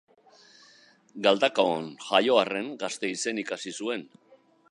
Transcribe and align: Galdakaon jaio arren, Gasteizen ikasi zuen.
Galdakaon 1.27 1.85
jaio 2.07 2.39
arren, 2.45 2.73
Gasteizen 2.87 3.45
ikasi 3.45 3.75
zuen. 3.85 4.09